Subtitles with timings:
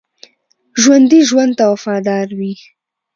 [0.81, 2.53] ژوندي ژوند ته وفادار وي